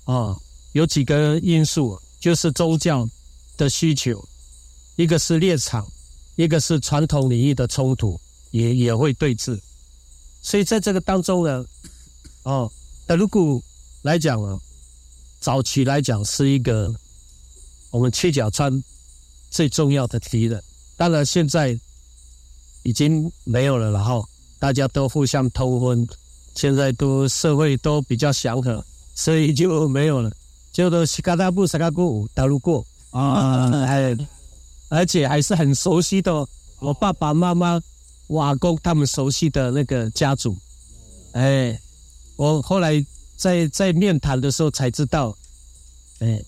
[0.04, 0.36] 啊，
[0.72, 3.08] 有几个因素，就是宗教
[3.56, 4.20] 的需求，
[4.96, 5.86] 一个是猎场，
[6.34, 9.56] 一个是传统领域的冲突，也也会对峙。
[10.42, 11.64] 所以在这个当中呢，
[12.42, 12.68] 哦，
[13.06, 13.62] 那如果
[14.02, 14.58] 来讲啊，
[15.38, 16.92] 早期来讲是一个
[17.90, 18.82] 我们七角川
[19.52, 20.60] 最重要的敌人。
[20.96, 21.78] 当然现在
[22.82, 26.04] 已经没有了，然后大家都互相通婚，
[26.54, 28.84] 现在都社会都比较祥和。
[29.14, 30.32] 所以就没有了，
[30.72, 34.16] 就都西嘎达布萨嘎古打路过啊，还
[34.88, 36.48] 而且还是很熟悉的，
[36.80, 37.78] 我爸爸妈妈、
[38.28, 40.56] 瓦工他们熟悉的那个家族，
[41.32, 41.78] 哎，
[42.36, 43.04] 我后来
[43.36, 45.36] 在在面谈的时候才知道，
[46.20, 46.42] 哎，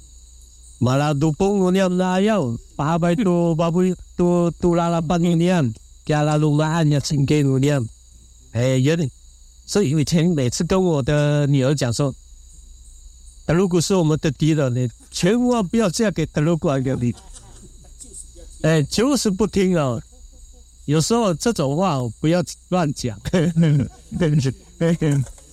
[0.78, 3.80] 马拉杜崩我念那样，八百多八百
[4.16, 5.72] 多多拉拉半年，
[6.07, 7.78] 加拉鲁拉安呀，请给我念，
[8.52, 9.11] 哎，有点，
[9.66, 12.14] 所以以前每次跟我的女儿讲说。
[13.46, 16.78] 德鲁古是我们的敌人，你千万不要嫁给德鲁古啊！
[16.78, 17.14] 你，
[18.62, 20.02] 哎，就是不听哦。
[20.86, 23.20] 有时候这种话不要乱讲，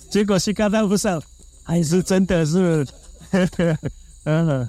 [0.08, 1.22] 结果是刚才不上，
[1.62, 2.86] 还是真的是，
[4.24, 4.66] 嗯。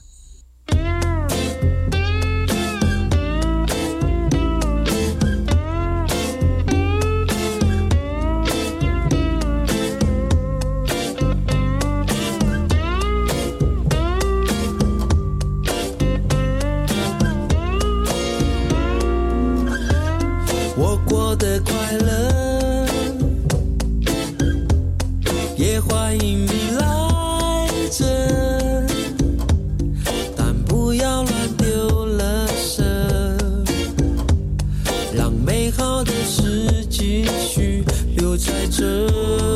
[38.44, 39.53] 在这。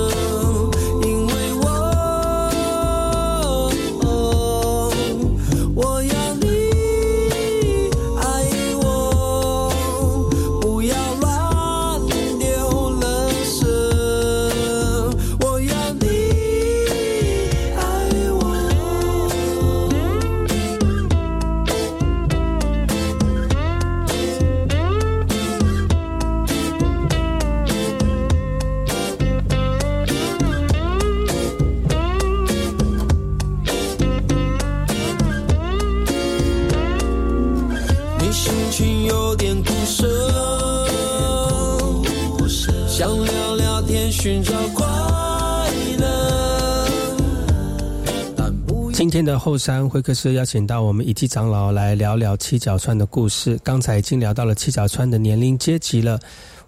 [49.18, 53.60] 天的后山会客室邀请到我们一季长老来聊聊七角川的故事。
[53.64, 56.20] 刚才已经聊到了七角川的年龄阶级了，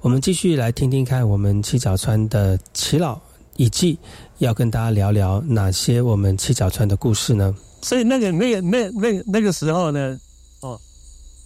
[0.01, 3.21] 我们继续来听听看我们七角川的齐老
[3.57, 3.99] 一季
[4.39, 7.55] 要跟大家聊聊哪些我们七角川的故事呢？
[7.83, 10.19] 所以那个那个那那那个时候呢，
[10.61, 10.81] 哦，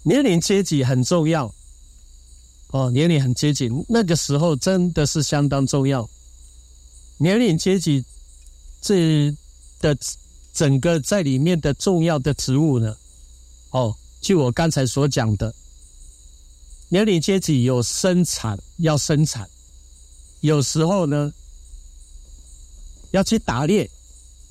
[0.04, 1.54] 年龄阶级很重要，
[2.72, 6.10] 哦，年龄很阶级，那个时候真的是相当重要。
[7.18, 8.06] 年龄阶级
[8.82, 9.36] 这
[9.82, 9.98] 的
[10.54, 12.96] 整个在里面的重要的职务呢，
[13.72, 15.54] 哦，就我刚才所讲的，
[16.90, 19.50] 年龄阶级有生产要生产，
[20.42, 21.34] 有时候呢
[23.12, 23.90] 要去打猎，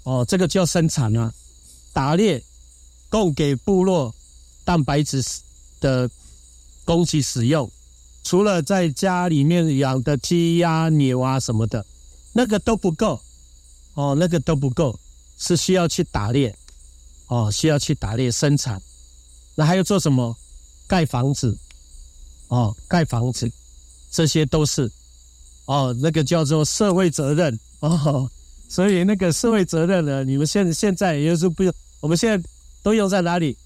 [0.03, 1.33] 哦，这个叫生产啊。
[1.93, 2.43] 打猎
[3.11, 4.15] 供给部落
[4.65, 5.23] 蛋白质
[5.79, 6.11] 的
[6.85, 7.71] 供给使用，
[8.25, 11.85] 除了在家里面养的鸡鸭牛啊什么的，
[12.33, 13.21] 那个都不够
[13.93, 14.99] 哦，那个都不够，
[15.39, 16.55] 是需要去打猎
[17.29, 18.81] 哦，需要去打猎生产。
[19.55, 20.37] 那还要做什么？
[20.89, 21.57] 盖房子
[22.49, 23.51] 哦，盖房子，
[24.11, 24.91] 这些都是
[25.65, 28.31] 哦，那个叫做社会责任哦。
[28.69, 32.49] 所以那个社会责任呢，你们现现在也是不用，我们现在
[32.83, 33.57] 都用在哪里？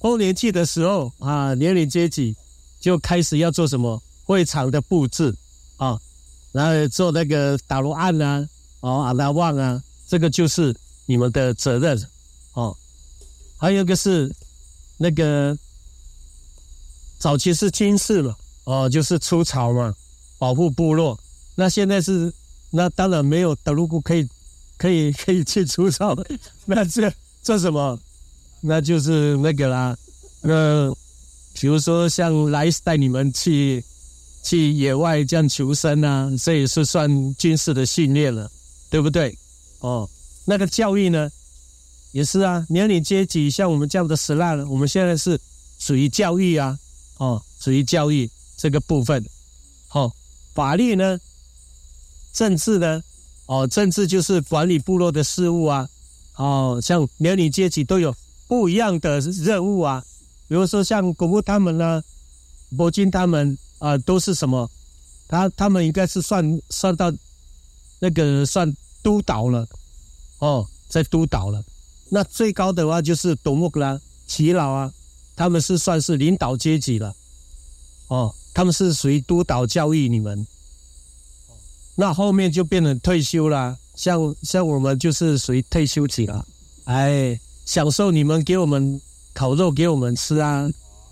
[0.00, 2.36] 丰年祭的时候啊，年龄阶级
[2.80, 5.34] 就开始要做什么会场的布置
[5.76, 5.98] 啊，
[6.52, 8.48] 然后做那个打罗案啊，
[8.80, 10.74] 哦阿拉旺啊，这个就是
[11.10, 12.00] 你们的责任
[12.52, 12.76] 哦。
[13.58, 14.32] 还有一个是
[14.96, 15.58] 那个
[17.18, 19.92] 早期是军事嘛，哦就是出草嘛，
[20.38, 21.18] 保护部落。
[21.56, 22.32] 那现在是
[22.70, 24.28] 那当然没有德鲁古可以。
[24.80, 26.26] 可以可以去除草的，
[26.64, 28.00] 那这这什么？
[28.62, 29.94] 那就是那个啦。
[30.40, 30.90] 那
[31.52, 33.84] 比如说像来带你们去
[34.42, 38.50] 去野外这样求生啊，这也是算军事的训练了，
[38.88, 39.36] 对不对？
[39.80, 40.08] 哦，
[40.44, 41.30] 那个教育呢，
[42.12, 42.66] 也是啊。
[42.68, 45.40] 年龄阶级像我们这样的死烂了，我们现在是
[45.78, 46.78] 属于教育啊，
[47.18, 49.24] 哦，属于教育这个部分。
[49.88, 50.12] 好，
[50.54, 51.18] 法律呢，
[52.32, 53.02] 政治呢？
[53.46, 55.88] 哦，政治就是管理部落的事务啊。
[56.36, 58.14] 哦，像年龄阶级都有
[58.46, 60.04] 不一样的任务啊。
[60.48, 62.02] 比如说像古木他们呢，
[62.76, 64.70] 伯金他们啊，都是什么？
[65.28, 67.12] 他他们应该是算算到
[68.00, 68.72] 那个算
[69.02, 69.68] 督导了。
[70.40, 71.64] 哦，在督导了。
[72.08, 74.92] 那最高的话就是董木格拉齐老啊，
[75.36, 77.14] 他们是算是领导阶级了。
[78.08, 80.46] 哦，他们是属于督导教育你们。
[81.94, 86.46] 那后面就变成退休啦，像像我们就是属于退休级了，
[86.84, 89.00] 哎，享受你们给我们
[89.34, 90.68] 烤肉给我们吃啊，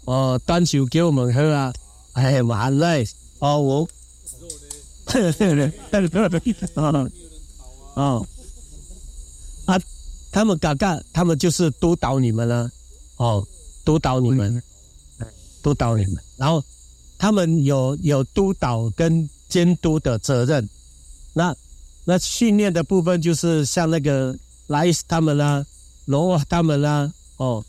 [0.06, 1.72] 哦，端酒给我们喝啊，
[2.14, 3.04] 哎，完了，
[3.38, 3.88] 哦，我，
[6.74, 7.08] 哦，
[7.94, 8.20] 啊，
[10.30, 12.70] 他们嘎嘎，他们就是督导你们了，
[13.16, 13.46] 哦，
[13.84, 14.62] 督导你们，
[15.62, 16.62] 督导你们，然后
[17.18, 20.68] 他们有有督导跟监督的责任。
[21.32, 21.54] 那
[22.04, 25.64] 那训练的部分就是像那个莱斯他们啦、
[26.04, 27.64] 罗瓦他们啦，哦，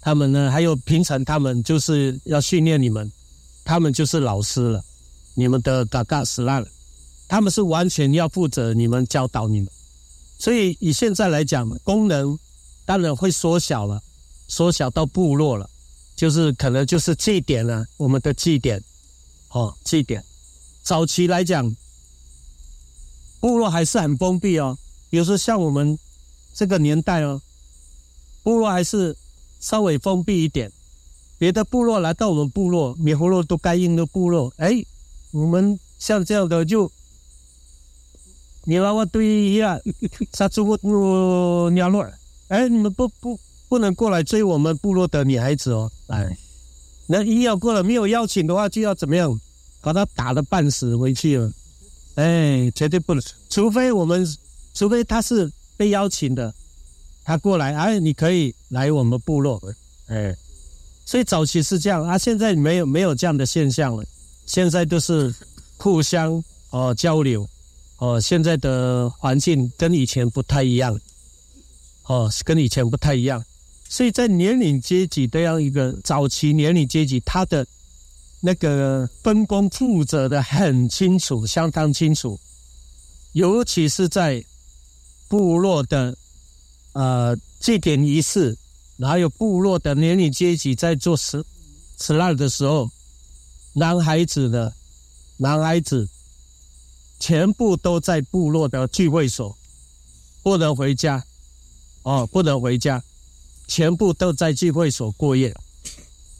[0.00, 3.10] 他们呢，还有平常他们就是要训练你们，
[3.64, 4.84] 他们就是老师了，
[5.34, 6.68] 你们的嘎嘎斯拉了，
[7.28, 9.68] 他们是完全要负责你们教导你们，
[10.44, 12.38] 所以以现在来讲，功能
[12.84, 14.02] 当然会缩小了，
[14.46, 15.70] 缩小到部落了，
[16.14, 18.84] 就是可能就是祭典了，我们的祭典，
[19.48, 20.22] 哦，祭典，
[20.82, 21.74] 早期来讲。
[23.40, 24.76] 部落还是很封闭哦，
[25.08, 25.98] 比如说像我们
[26.52, 27.40] 这个年代哦，
[28.42, 29.16] 部落还是
[29.60, 30.70] 稍微封闭一点。
[31.38, 34.84] 别的部落来到我们部落，米葫芦都该应的部落，哎，
[35.30, 36.92] 我们像这样的就，
[38.66, 39.78] 你把我对一下，
[40.32, 42.06] 杀猪不鸟落，
[42.48, 43.38] 哎，你们不不
[43.68, 46.36] 不能过来追我们部落的女孩子哦，哎，
[47.06, 49.38] 那一要过来没有邀请的话，就要怎么样，
[49.80, 51.52] 把他打的半死回去了。
[52.14, 54.26] 哎，绝对不能，除非我们，
[54.72, 56.54] 除非他是被邀请的，
[57.24, 59.60] 他过来，哎，你可以来我们部落，
[60.06, 60.34] 哎，
[61.04, 64.04] 所以早期是这样啊，现在没有没有这样的现象了，
[64.46, 65.34] 现在都是
[65.76, 67.46] 互相哦交流，
[68.04, 71.00] 哦，现在的环境跟以前不太一样，
[72.06, 73.42] 哦，跟以前不太一样，
[73.88, 77.66] 所以在年龄阶级这样一个早期年龄阶级，他的。
[78.46, 82.38] 那个分工负责的很清楚，相当清楚，
[83.32, 84.44] 尤其是在
[85.28, 86.14] 部落的
[86.92, 88.54] 呃祭典仪式，
[89.00, 91.42] 还有部落的年龄阶级在做吃
[91.96, 92.86] 吃辣的时候，
[93.72, 94.70] 男孩子的
[95.38, 96.06] 男孩子
[97.18, 99.56] 全部都在部落的聚会所，
[100.42, 101.24] 不能回家，
[102.02, 103.02] 哦，不能回家，
[103.66, 105.54] 全部都在聚会所过夜，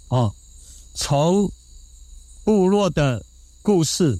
[0.08, 0.34] 哦，
[0.94, 1.50] 从
[2.44, 3.24] 部落的
[3.62, 4.18] 故事、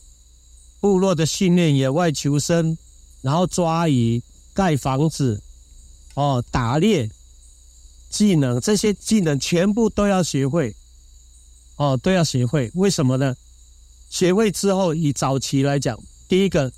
[0.81, 2.77] 部落的训练、野外求生，
[3.21, 4.23] 然后抓鱼、
[4.55, 5.43] 盖房子，
[6.15, 7.11] 哦，打猎
[8.09, 10.75] 技能，这些技能全部都要学会，
[11.77, 12.71] 哦，都要学会。
[12.75, 13.37] 为什么呢？
[14.09, 16.73] 学会之后，以早期来讲，第一个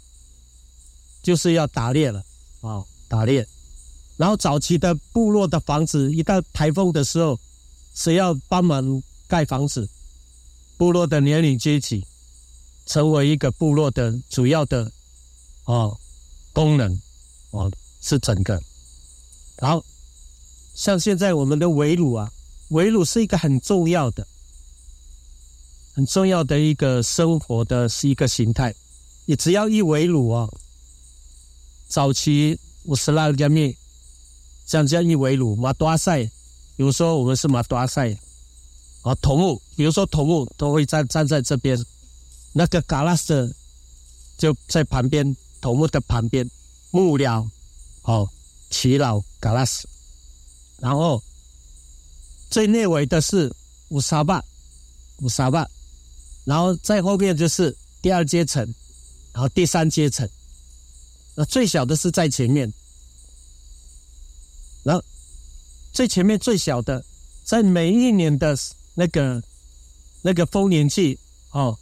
[1.23, 2.25] 就是要打猎了，
[2.61, 3.47] 啊、打猎。
[4.17, 7.39] 然后早期的部落的房子，一到台风的时候，
[7.95, 9.89] 谁要帮忙盖房子？
[10.79, 12.07] 部落的年龄阶级
[12.85, 14.93] 成为一个部落的主要的
[15.65, 15.99] 哦
[16.53, 17.01] 功能
[17.51, 17.73] 哦
[18.03, 18.63] 是整个。
[19.57, 19.85] 然后
[20.75, 22.31] 像现在我们的围炉啊，
[22.69, 24.27] 围炉是一个很重要的、
[25.95, 28.75] 很重要的一个生活的是一个形态。
[29.27, 30.49] 你只要一围炉啊，
[31.89, 33.77] 早期五十拉加面，
[34.67, 36.25] 像这样一围炉马多赛，
[36.77, 38.17] 比如说我们是马多赛。
[39.03, 41.79] 啊，头目，比如说头目都会站站在这边，
[42.53, 43.55] 那个嘎拉斯
[44.37, 46.51] 就在旁边，头目的旁边，
[46.91, 47.49] 幕僚，
[48.03, 48.29] 哦，
[48.69, 49.89] 耆老嘎拉斯，
[50.79, 51.23] 然后
[52.51, 53.49] 最内围的是
[53.91, 54.45] 乌沙巴，
[55.19, 55.65] 乌沙巴，
[56.43, 58.75] 然后在后面就是第二阶层，
[59.37, 60.27] 然后第三阶层，
[61.35, 62.73] 那最小的是在前面，
[64.83, 65.05] 然后
[65.93, 67.05] 最前面最小的，
[67.45, 68.57] 在每一年的。
[68.99, 69.43] 那个
[70.23, 71.19] 那个丰年祭
[71.51, 71.79] 哦，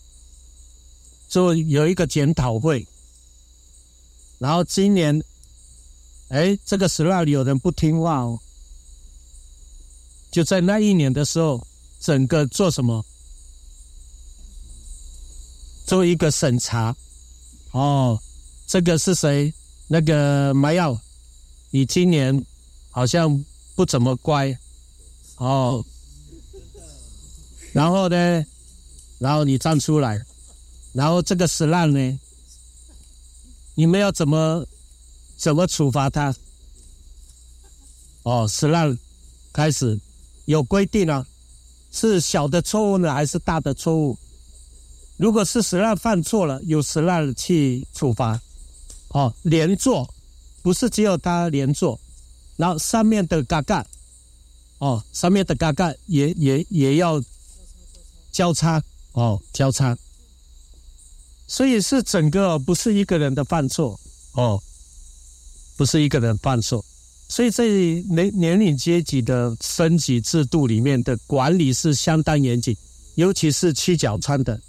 [1.29, 2.85] 就有一个检讨会，
[4.41, 5.23] 然后今年，
[6.27, 8.41] 哎，这个十二有人不听话哦，
[10.33, 11.65] 就在那一年的时候，
[12.01, 13.07] 整个做什么？
[15.87, 16.97] 做一个审查，
[17.75, 18.17] 哦，
[18.69, 19.53] 这个是谁？
[19.89, 20.97] 那个麻药，
[21.71, 22.45] 你今年
[22.93, 23.45] 好像
[23.75, 24.57] 不怎么乖，
[25.39, 25.85] 哦。
[27.73, 28.47] 然后呢，
[29.19, 30.25] 然后你站出来，
[30.93, 32.21] 然后这个死烂呢，
[33.75, 34.65] 你们要怎么
[35.37, 36.33] 怎么处罚他？
[38.23, 38.97] 哦，死烂
[39.53, 39.99] 开始
[40.45, 41.27] 有规定啊，
[41.91, 44.17] 是小的错误呢，还是大的错误？
[45.17, 48.41] 如果是死烂犯错了，有死烂去处罚。
[49.09, 50.13] 哦，连坐
[50.63, 52.01] 不是只有他连坐，
[52.57, 53.87] 然后上面的嘎嘎，
[54.79, 57.23] 哦，上面的嘎嘎也也也要。
[58.35, 59.97] 交叉哦，交叉，
[61.47, 63.97] 所以是整个不是一个人的犯错
[64.33, 64.61] 哦，
[65.77, 66.85] 不是一个人犯错，
[67.29, 72.77] 所以在年年龄阶级的升级制度里面的管理是相当严谨，
[73.15, 74.61] 尤其是七角川的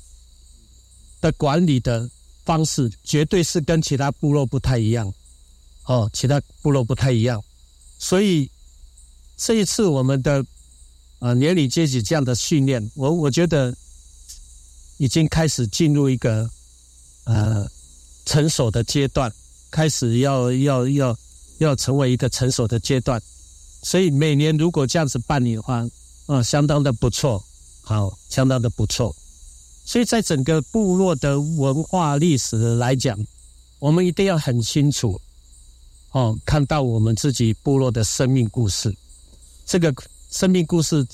[1.25, 2.07] 的管理的
[2.45, 5.11] 方式，绝对是跟其他部落不太一样
[5.85, 7.43] 哦，其他部落不太一样，
[7.97, 8.49] 所以
[9.35, 10.45] 这一次我们的。
[11.19, 13.73] 啊，年龄阶级这样的训练，我我觉得
[14.97, 16.47] 已经开始进入一个
[17.23, 17.65] 呃
[18.25, 19.31] 成熟的阶段，
[19.71, 21.17] 开始要要要
[21.59, 23.19] 要成为一个成熟的阶段。
[23.81, 25.87] 所以每年如果这样子办理的话，
[26.27, 27.43] 啊，相当的不错，
[27.81, 29.15] 好，相当的不错。
[29.85, 33.17] 所以在整个部落的文化历史来讲，
[33.79, 35.21] 我们一定要很清楚，
[36.11, 38.93] 哦，看到我们自己部落的生命故事，
[39.65, 39.93] 这个。
[40.31, 41.07] 生命故事，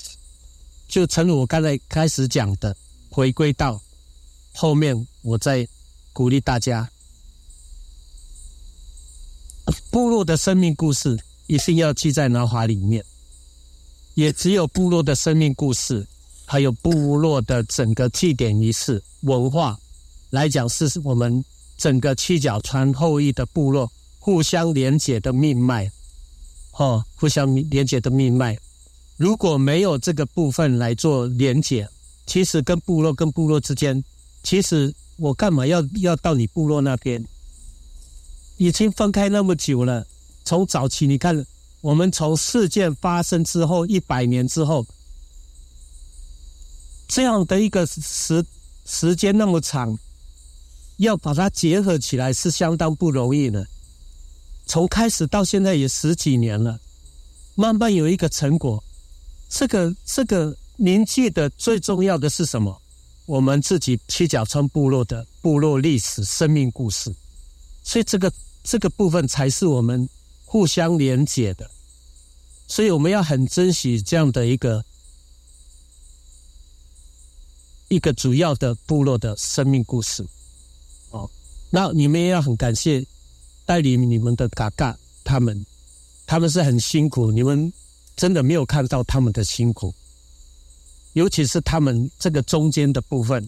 [0.88, 2.76] 就诚如我刚才开始讲的，
[3.08, 3.80] 回归到
[4.52, 5.68] 后面，我再
[6.12, 6.90] 鼓励大家，
[9.92, 11.16] 部落的生命故事
[11.46, 13.04] 一定要记在脑海里面。
[14.14, 16.04] 也只有部落的生命故事，
[16.44, 19.78] 还有部落的整个祭典仪式文化
[20.30, 21.44] 来讲，是我们
[21.76, 25.90] 整个七角川后裔的部落互相连结的命脉，
[26.72, 28.58] 哦，互相连结的命脉。
[29.16, 31.88] 如果没有这个部分来做连结，
[32.26, 34.02] 其实跟部落跟部落之间，
[34.42, 37.24] 其实我干嘛要要到你部落那边？
[38.56, 40.06] 已经分开那么久了，
[40.44, 41.44] 从早期你看，
[41.80, 44.86] 我们从事件发生之后一百年之后，
[47.14, 48.42] 这样的一个时
[48.86, 49.98] 时间那么长，
[50.96, 53.66] 要把它结合起来是相当不容易的。
[54.64, 56.80] 从开始到现在也十几年了，
[57.54, 58.82] 慢慢有一个成果。
[59.50, 62.80] 这个这个铭记的最重要的是什么？
[63.26, 67.14] 我们自己七角川部落的部落历史、生命故事，
[67.84, 68.32] 所以这个
[68.64, 70.08] 这个部分才是我们
[70.46, 71.70] 互相连结的。
[72.66, 74.82] 所以我们要很珍惜这样的一个
[77.92, 80.26] 一个主要的部落的生命故事。
[81.10, 81.28] 哦，
[81.68, 83.04] 那你们也要很感谢
[83.66, 85.66] 带领你们的嘎嘎他们，
[86.26, 87.70] 他们是很辛苦，你们
[88.16, 89.94] 真的没有看到他们的辛苦，
[91.12, 93.46] 尤其是他们这个中间的部分，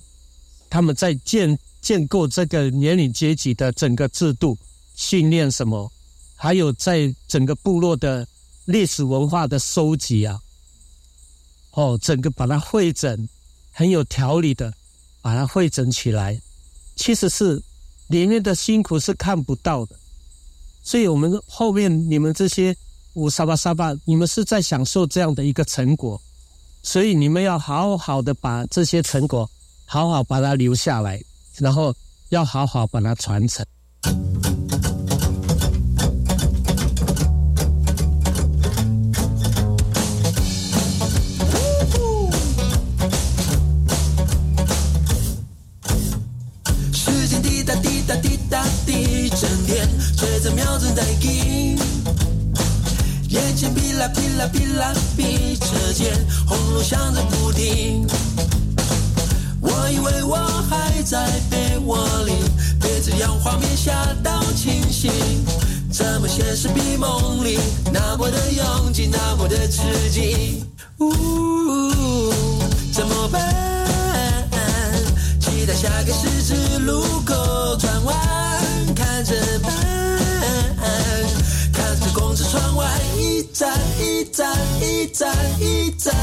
[0.69, 4.59] 他们在建建构这个年龄阶级的整个制度、
[4.95, 5.91] 训练什么，
[6.37, 8.29] 还有在整个部落的
[8.67, 10.39] 历史文化的收集啊，
[11.71, 13.27] 哦，整个把它汇整，
[13.75, 14.73] 很有条理的
[15.21, 16.41] 把它汇整起来，
[16.97, 17.63] 其实是。
[18.09, 19.97] 里面的辛苦是看不到的，
[20.83, 22.77] 所以我们后面你们这些
[23.15, 26.21] 五沙巴沙巴，你们是在享受这样的一个成果，
[26.83, 29.51] 所以你们要好好的把这些成果
[29.87, 31.19] 好好把它留下来，
[31.57, 31.97] 然后
[32.29, 33.65] 要好好把它传承。
[50.45, 51.75] 在瞄准待击，
[53.31, 54.29] 眼前噼啦噼
[54.77, 56.13] 啦噼，车间
[56.47, 58.07] 轰隆响着不停。
[59.63, 60.37] 我以为我
[60.69, 62.33] 还在被窝里，
[62.79, 63.91] 被这样画面吓
[64.23, 65.11] 到清醒。
[65.91, 67.59] 怎么现实比梦里
[67.91, 69.81] 那么的拥挤，那么的刺
[70.11, 70.63] 激？
[70.99, 72.31] 呜，
[72.93, 73.41] 怎么办？
[75.41, 78.15] 期待下个十字路口转弯，
[78.95, 79.33] 看着
[79.63, 80.04] 办。
[81.73, 82.87] 看着公车窗外，
[83.17, 86.15] 一站一站一站一站，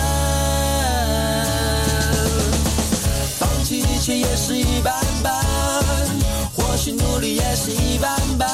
[3.39, 4.93] 放弃一切也是一般
[5.23, 5.43] 般，
[6.55, 8.49] 或许努力也是一般般。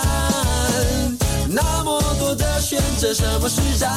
[1.50, 3.92] 那么多的选择，什么是战？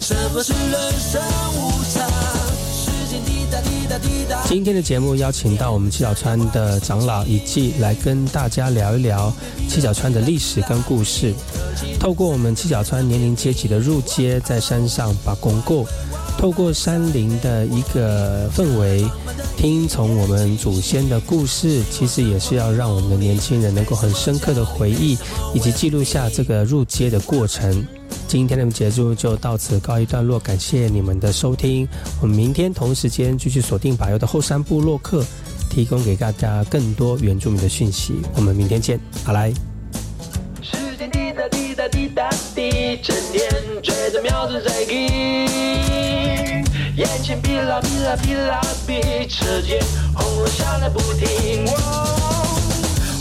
[0.00, 1.22] 什么是人生
[1.54, 2.10] 无常？
[4.46, 9.32] 今天的节目邀请到我们七角川的长老以季来跟大家聊一聊
[9.68, 11.34] 七角川的历史跟故事。
[11.98, 15.86] 透过我们七角川年龄阶级的入街，在山上把公过，
[16.38, 19.04] 透过山林的一个氛围，
[19.56, 25.16] 听从我们祖先的故事，其实也是要让我们的年轻人能够很深刻的回忆，
[25.54, 27.86] 以及记录下这个入街的过程。
[28.32, 31.86] 今天的节目就到此告一段落，感谢你们的收听。
[32.18, 35.22] 我们明天同时间继续锁定柏油的后山部落客，
[35.68, 38.14] 提供给大家更多原住民的讯息。
[38.34, 39.52] 我们明天见，好来。
[40.62, 43.46] 时间滴答滴答滴答滴，沉淀
[43.82, 44.94] 追着秒针在给，
[46.96, 47.06] 眼
[49.28, 49.78] 车间
[50.14, 51.66] 轰隆响个不停。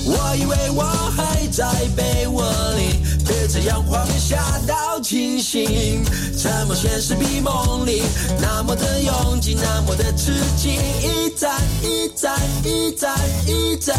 [0.06, 2.46] 我以为我还在被窝
[2.78, 3.02] 里。
[3.26, 6.04] 别这样画面吓到清醒，
[6.36, 8.04] 怎么现实比梦里
[8.40, 10.80] 那么的拥挤，那么的刺激？
[11.02, 13.98] 一站一站一站一站，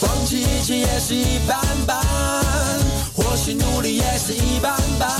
[0.00, 2.04] 放弃一切也是一般般，
[3.14, 5.10] 或许努力也是一般般。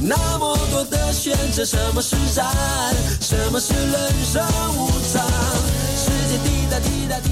[0.00, 2.46] 那么多的选择，什么是战？
[3.20, 4.46] 什么是人生
[4.76, 5.26] 无常？
[5.96, 7.30] 世界滴答滴答滴。